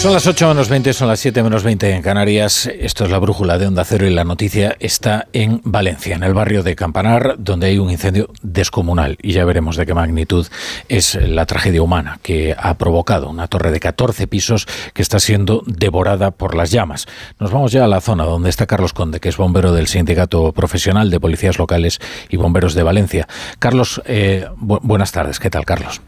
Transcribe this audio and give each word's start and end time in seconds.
Son 0.00 0.14
las 0.14 0.26
8 0.26 0.48
menos 0.48 0.70
20, 0.70 0.94
son 0.94 1.08
las 1.08 1.20
7 1.20 1.42
menos 1.42 1.62
20 1.62 1.90
en 1.90 2.00
Canarias. 2.00 2.64
Esto 2.64 3.04
es 3.04 3.10
la 3.10 3.18
brújula 3.18 3.58
de 3.58 3.66
Onda 3.66 3.84
Cero 3.84 4.06
y 4.06 4.10
la 4.10 4.24
noticia 4.24 4.74
está 4.80 5.26
en 5.34 5.60
Valencia, 5.62 6.16
en 6.16 6.22
el 6.22 6.32
barrio 6.32 6.62
de 6.62 6.74
Campanar, 6.74 7.34
donde 7.36 7.66
hay 7.66 7.76
un 7.76 7.90
incendio 7.90 8.30
descomunal. 8.40 9.18
Y 9.20 9.32
ya 9.32 9.44
veremos 9.44 9.76
de 9.76 9.84
qué 9.84 9.92
magnitud 9.92 10.46
es 10.88 11.16
la 11.16 11.44
tragedia 11.44 11.82
humana 11.82 12.18
que 12.22 12.56
ha 12.58 12.78
provocado 12.78 13.28
una 13.28 13.46
torre 13.46 13.72
de 13.72 13.78
14 13.78 14.26
pisos 14.26 14.66
que 14.94 15.02
está 15.02 15.20
siendo 15.20 15.62
devorada 15.66 16.30
por 16.30 16.54
las 16.54 16.70
llamas. 16.70 17.06
Nos 17.38 17.50
vamos 17.50 17.70
ya 17.70 17.84
a 17.84 17.88
la 17.88 18.00
zona 18.00 18.24
donde 18.24 18.48
está 18.48 18.66
Carlos 18.66 18.94
Conde, 18.94 19.20
que 19.20 19.28
es 19.28 19.36
bombero 19.36 19.74
del 19.74 19.86
Sindicato 19.86 20.52
Profesional 20.52 21.10
de 21.10 21.20
Policías 21.20 21.58
Locales 21.58 22.00
y 22.30 22.38
Bomberos 22.38 22.72
de 22.72 22.82
Valencia. 22.84 23.28
Carlos, 23.58 24.00
eh, 24.06 24.48
buenas 24.56 25.12
tardes. 25.12 25.38
¿Qué 25.38 25.50
tal, 25.50 25.66
Carlos? 25.66 26.00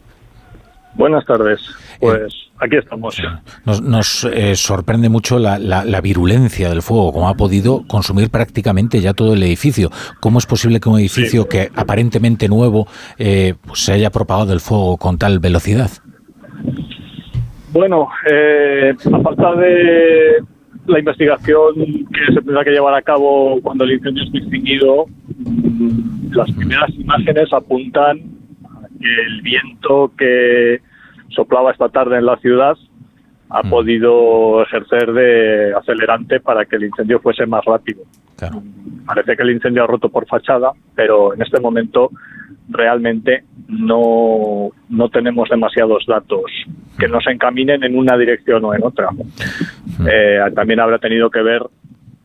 Buenas 0.95 1.25
tardes. 1.25 1.59
Pues 1.99 2.33
aquí 2.59 2.77
estamos. 2.77 3.21
Nos, 3.65 4.25
eh, 4.25 4.55
sorprende 4.55 5.09
mucho 5.09 5.39
la, 5.39 6.01
virulencia 6.01 6.69
del 6.69 6.81
fuego, 6.81 7.11
como 7.13 7.29
ha 7.29 7.35
podido 7.35 7.83
consumir 7.87 8.29
prácticamente 8.29 8.99
ya 9.01 9.13
todo 9.13 9.33
el 9.33 9.43
edificio. 9.43 9.89
¿Cómo 10.19 10.39
es 10.39 10.45
posible 10.45 10.79
que 10.79 10.89
un 10.89 10.99
edificio 10.99 11.47
que 11.47 11.69
aparentemente 11.75 12.47
nuevo 12.47 12.87
eh, 13.17 13.55
pues 13.65 13.79
se 13.79 13.93
haya 13.93 14.09
propagado 14.09 14.53
el 14.53 14.59
fuego 14.59 14.97
con 14.97 15.17
tal 15.17 15.39
velocidad? 15.39 15.89
Bueno, 17.71 18.07
eh, 18.31 18.93
a 19.11 19.19
falta 19.21 19.55
de 19.55 20.43
la 20.85 20.99
investigación 20.99 21.75
que 21.75 22.33
se 22.33 22.41
tendrá 22.41 22.63
que 22.63 22.71
llevar 22.71 22.93
a 22.93 23.01
cabo 23.01 23.59
cuando 23.61 23.83
el 23.83 23.93
incendio 23.93 24.23
esté 24.23 24.39
extinguido, 24.39 25.05
mm, 25.37 26.33
las 26.33 26.51
primeras 26.51 26.89
imágenes 26.93 27.51
apuntan 27.51 28.32
el 29.03 29.41
viento 29.41 30.11
que 30.17 30.81
soplaba 31.29 31.71
esta 31.71 31.89
tarde 31.89 32.17
en 32.17 32.25
la 32.25 32.37
ciudad 32.37 32.77
ha 33.49 33.63
mm. 33.63 33.69
podido 33.69 34.63
ejercer 34.63 35.13
de 35.13 35.73
acelerante 35.75 36.39
para 36.39 36.65
que 36.65 36.75
el 36.75 36.85
incendio 36.85 37.19
fuese 37.19 37.45
más 37.45 37.63
rápido. 37.65 38.03
Parece 39.05 39.37
que 39.37 39.43
el 39.43 39.51
incendio 39.51 39.83
ha 39.83 39.87
roto 39.87 40.09
por 40.09 40.25
fachada, 40.27 40.71
pero 40.95 41.33
en 41.33 41.41
este 41.41 41.59
momento 41.59 42.09
realmente 42.69 43.43
no, 43.67 44.69
no 44.89 45.09
tenemos 45.09 45.49
demasiados 45.49 46.05
datos 46.07 46.43
que 46.97 47.07
mm. 47.07 47.11
nos 47.11 47.27
encaminen 47.27 47.83
en 47.83 47.97
una 47.97 48.17
dirección 48.17 48.65
o 48.65 48.73
en 48.73 48.83
otra. 48.83 49.11
Mm. 49.11 50.07
Eh, 50.09 50.39
también 50.55 50.79
habrá 50.79 50.97
tenido 50.97 51.29
que 51.29 51.41
ver 51.41 51.61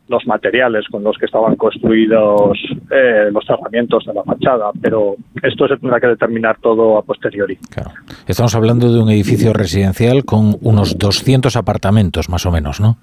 los 0.08 0.26
materiales 0.26 0.86
con 0.90 1.02
los 1.02 1.16
que 1.18 1.26
estaban 1.26 1.56
construidos 1.56 2.58
eh, 2.90 3.30
los 3.32 3.44
tratamientos 3.44 4.04
de 4.06 4.14
la 4.14 4.22
fachada, 4.24 4.70
pero 4.80 5.16
esto 5.42 5.68
se 5.68 5.76
tendrá 5.76 6.00
que 6.00 6.08
determinar 6.08 6.58
todo 6.60 6.98
a 6.98 7.02
posteriori. 7.02 7.58
Estamos 8.26 8.54
hablando 8.54 8.92
de 8.92 9.00
un 9.00 9.10
edificio 9.10 9.52
residencial 9.52 10.24
con 10.24 10.56
unos 10.62 10.98
200 10.98 11.56
apartamentos, 11.56 12.28
más 12.28 12.46
o 12.46 12.50
menos, 12.50 12.80
¿no? 12.80 12.98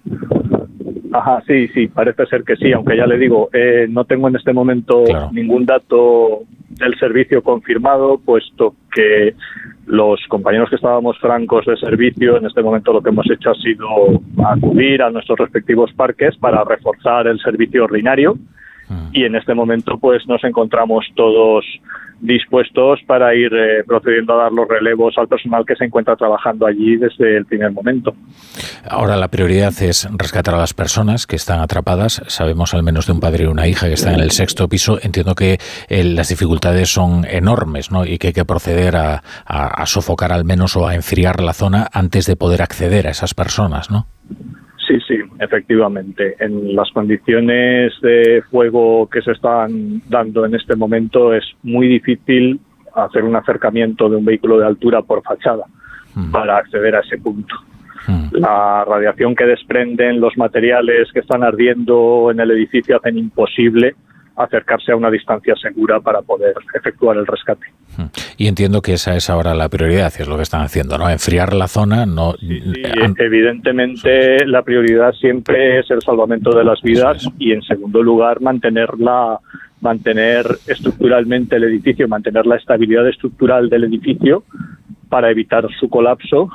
Ajá, 1.15 1.41
sí, 1.47 1.69
sí, 1.69 1.87
parece 1.87 2.25
ser 2.25 2.43
que 2.43 2.57
sí, 2.57 2.73
aunque 2.73 2.97
ya 2.97 3.05
le 3.05 3.17
digo, 3.17 3.49
eh, 3.53 3.87
no 3.89 4.03
tengo 4.03 4.27
en 4.27 4.35
este 4.35 4.51
momento 4.51 5.03
ningún 5.31 5.65
dato 5.65 6.41
del 6.77 6.97
servicio 6.99 7.41
confirmado, 7.41 8.19
puesto 8.23 8.75
que 8.93 9.35
los 9.85 10.19
compañeros 10.27 10.69
que 10.69 10.75
estábamos 10.75 11.17
francos 11.19 11.65
de 11.65 11.77
servicio, 11.77 12.37
en 12.37 12.45
este 12.45 12.63
momento 12.63 12.91
lo 12.91 13.01
que 13.01 13.09
hemos 13.09 13.29
hecho 13.29 13.51
ha 13.51 13.55
sido 13.55 13.87
acudir 14.45 15.01
a 15.01 15.11
nuestros 15.11 15.37
respectivos 15.37 15.93
parques 15.93 16.35
para 16.37 16.63
reforzar 16.63 17.27
el 17.27 17.39
servicio 17.39 17.83
ordinario. 17.83 18.37
Y 19.15 19.23
en 19.23 19.35
este 19.35 19.53
momento 19.53 19.97
pues 19.97 20.27
nos 20.27 20.43
encontramos 20.43 21.05
todos 21.15 21.63
dispuestos 22.19 22.99
para 23.07 23.33
ir 23.33 23.53
eh, 23.53 23.83
procediendo 23.85 24.33
a 24.33 24.43
dar 24.43 24.51
los 24.51 24.67
relevos 24.67 25.17
al 25.17 25.27
personal 25.27 25.65
que 25.65 25.75
se 25.75 25.85
encuentra 25.85 26.15
trabajando 26.17 26.65
allí 26.65 26.97
desde 26.97 27.37
el 27.37 27.45
primer 27.45 27.71
momento. 27.71 28.13
Ahora 28.89 29.15
la 29.15 29.29
prioridad 29.29 29.73
es 29.81 30.07
rescatar 30.17 30.55
a 30.55 30.57
las 30.57 30.73
personas 30.73 31.27
que 31.27 31.37
están 31.37 31.59
atrapadas. 31.59 32.21
Sabemos 32.27 32.73
al 32.73 32.83
menos 32.83 33.07
de 33.07 33.13
un 33.13 33.21
padre 33.21 33.45
y 33.45 33.47
una 33.47 33.67
hija 33.67 33.87
que 33.87 33.93
están 33.93 34.15
en 34.15 34.21
el 34.21 34.31
sexto 34.31 34.67
piso. 34.67 34.99
Entiendo 35.01 35.33
que 35.33 35.59
eh, 35.87 36.03
las 36.03 36.27
dificultades 36.27 36.89
son 36.89 37.25
enormes 37.25 37.91
¿no? 37.91 38.05
y 38.05 38.17
que 38.17 38.27
hay 38.27 38.33
que 38.33 38.45
proceder 38.45 38.97
a, 38.97 39.21
a 39.45 39.85
sofocar 39.85 40.33
al 40.33 40.43
menos 40.43 40.75
o 40.75 40.87
a 40.87 40.95
enfriar 40.95 41.41
la 41.41 41.53
zona 41.53 41.87
antes 41.93 42.25
de 42.25 42.35
poder 42.35 42.61
acceder 42.61 43.07
a 43.07 43.11
esas 43.11 43.33
personas, 43.33 43.89
¿no? 43.89 44.07
Sí, 44.87 44.99
sí, 45.07 45.17
efectivamente. 45.39 46.35
En 46.39 46.75
las 46.75 46.91
condiciones 46.91 47.93
de 48.01 48.43
fuego 48.51 49.09
que 49.09 49.21
se 49.21 49.31
están 49.31 50.01
dando 50.09 50.45
en 50.45 50.55
este 50.55 50.75
momento 50.75 51.33
es 51.33 51.43
muy 51.63 51.87
difícil 51.87 52.59
hacer 52.93 53.23
un 53.23 53.35
acercamiento 53.35 54.09
de 54.09 54.17
un 54.17 54.25
vehículo 54.25 54.59
de 54.59 54.67
altura 54.67 55.01
por 55.01 55.23
fachada 55.23 55.65
mm. 56.13 56.31
para 56.31 56.57
acceder 56.57 56.95
a 56.95 56.99
ese 56.99 57.17
punto. 57.17 57.55
Mm. 58.07 58.27
La 58.33 58.85
radiación 58.85 59.35
que 59.35 59.45
desprenden 59.45 60.21
los 60.21 60.37
materiales 60.37 61.11
que 61.11 61.19
están 61.19 61.43
ardiendo 61.43 62.29
en 62.31 62.39
el 62.39 62.51
edificio 62.51 62.97
hacen 62.97 63.17
imposible 63.17 63.95
acercarse 64.35 64.91
a 64.91 64.95
una 64.95 65.09
distancia 65.09 65.55
segura 65.55 65.99
para 65.99 66.21
poder 66.21 66.53
efectuar 66.73 67.17
el 67.17 67.25
rescate. 67.25 67.67
Hmm. 67.97 68.07
Y 68.37 68.47
entiendo 68.47 68.81
que 68.81 68.93
esa 68.93 69.15
es 69.15 69.29
ahora 69.29 69.53
la 69.53 69.69
prioridad, 69.69 70.11
es 70.17 70.27
lo 70.27 70.35
que 70.35 70.43
están 70.43 70.61
haciendo, 70.61 70.97
¿no? 70.97 71.09
Enfriar 71.09 71.53
la 71.53 71.67
zona, 71.67 72.05
no. 72.05 72.35
evidentemente 73.17 74.45
la 74.45 74.61
prioridad 74.63 75.13
siempre 75.13 75.79
es 75.79 75.89
el 75.89 76.01
salvamento 76.01 76.55
de 76.55 76.63
las 76.63 76.81
vidas 76.81 77.27
y 77.39 77.53
en 77.53 77.61
segundo 77.61 78.03
lugar 78.03 78.41
mantenerla 78.41 79.39
mantener 79.81 80.45
estructuralmente 80.67 81.57
el 81.57 81.65
edificio, 81.65 82.07
mantener 82.07 82.45
la 82.45 82.55
estabilidad 82.55 83.07
estructural 83.07 83.69
del 83.69 83.83
edificio 83.83 84.43
para 85.09 85.29
evitar 85.29 85.67
su 85.79 85.89
colapso 85.89 86.49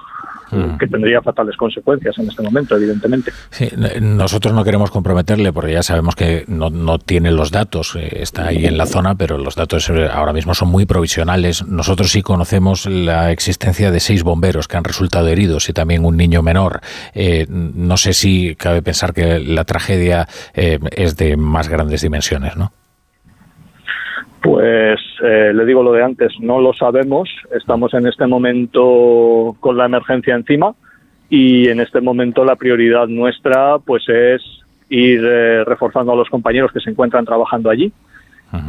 Mm. 0.50 0.78
que 0.78 0.86
tendría 0.86 1.22
fatales 1.22 1.56
consecuencias 1.56 2.18
en 2.18 2.28
este 2.28 2.42
momento, 2.42 2.76
evidentemente. 2.76 3.32
Sí, 3.50 3.68
nosotros 4.00 4.54
no 4.54 4.64
queremos 4.64 4.90
comprometerle 4.90 5.52
porque 5.52 5.72
ya 5.72 5.82
sabemos 5.82 6.16
que 6.16 6.44
no, 6.48 6.70
no 6.70 6.98
tiene 6.98 7.30
los 7.30 7.50
datos, 7.50 7.96
eh, 7.96 8.08
está 8.20 8.48
ahí 8.48 8.66
en 8.66 8.76
la 8.76 8.86
zona, 8.86 9.14
pero 9.14 9.38
los 9.38 9.54
datos 9.54 9.88
eh, 9.90 10.08
ahora 10.12 10.32
mismo 10.32 10.54
son 10.54 10.68
muy 10.68 10.86
provisionales. 10.86 11.66
Nosotros 11.66 12.10
sí 12.10 12.22
conocemos 12.22 12.86
la 12.86 13.30
existencia 13.30 13.90
de 13.90 14.00
seis 14.00 14.22
bomberos 14.22 14.68
que 14.68 14.76
han 14.76 14.84
resultado 14.84 15.28
heridos 15.28 15.68
y 15.68 15.72
también 15.72 16.04
un 16.04 16.16
niño 16.16 16.42
menor. 16.42 16.80
Eh, 17.14 17.46
no 17.48 17.96
sé 17.96 18.12
si 18.12 18.56
cabe 18.56 18.82
pensar 18.82 19.12
que 19.12 19.38
la 19.38 19.64
tragedia 19.64 20.26
es 20.54 21.16
de 21.16 21.36
más 21.36 21.68
grandes 21.68 22.02
dimensiones, 22.02 22.56
¿no? 22.56 22.72
Pues 24.42 24.98
eh, 25.22 25.52
le 25.54 25.64
digo 25.64 25.82
lo 25.82 25.92
de 25.92 26.02
antes, 26.02 26.32
no 26.40 26.60
lo 26.60 26.72
sabemos. 26.72 27.28
Estamos 27.54 27.94
en 27.94 28.06
este 28.06 28.26
momento 28.26 29.56
con 29.60 29.76
la 29.76 29.86
emergencia 29.86 30.34
encima 30.34 30.74
y 31.28 31.68
en 31.68 31.80
este 31.80 32.00
momento 32.00 32.44
la 32.44 32.56
prioridad 32.56 33.06
nuestra 33.06 33.78
pues 33.78 34.08
es 34.08 34.42
ir 34.88 35.20
eh, 35.24 35.64
reforzando 35.64 36.12
a 36.12 36.16
los 36.16 36.28
compañeros 36.28 36.72
que 36.72 36.80
se 36.80 36.90
encuentran 36.90 37.24
trabajando 37.24 37.70
allí 37.70 37.92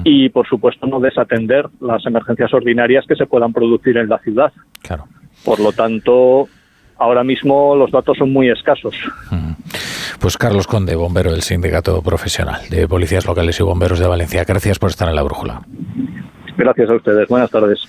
y 0.04 0.30
por 0.30 0.48
supuesto 0.48 0.86
no 0.86 1.00
desatender 1.00 1.68
las 1.80 2.06
emergencias 2.06 2.54
ordinarias 2.54 3.04
que 3.08 3.16
se 3.16 3.26
puedan 3.26 3.52
producir 3.52 3.98
en 3.98 4.10
la 4.10 4.20
ciudad. 4.20 4.54
Claro. 4.84 5.06
Por 5.44 5.60
lo 5.60 5.72
tanto, 5.72 6.48
ahora 6.98 7.24
mismo 7.24 7.76
los 7.76 7.90
datos 7.90 8.16
son 8.18 8.32
muy 8.32 8.50
escasos. 8.50 8.96
Pues 10.20 10.38
Carlos 10.38 10.68
Conde, 10.68 10.96
bombero 10.96 11.32
del 11.32 11.42
Sindicato 11.42 12.00
Profesional 12.04 12.62
de 12.70 12.88
Policías 12.88 13.26
Locales 13.26 13.60
y 13.60 13.64
Bomberos 13.64 13.98
de 13.98 14.08
Valencia. 14.08 14.44
Gracias 14.44 14.78
por 14.78 14.92
estar 14.92 15.10
en 15.10 15.16
la 15.16 15.24
brújula. 15.24 15.64
Gracias 16.62 16.90
a 16.92 16.94
ustedes. 16.94 17.28
Buenas 17.28 17.50
tardes. 17.50 17.80